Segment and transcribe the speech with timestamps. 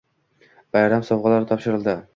[0.77, 1.99] Bayram sovg‘alari topshirildi